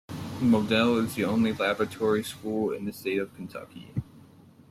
[0.39, 3.93] Model is the only laboratory school in the state of Kentucky.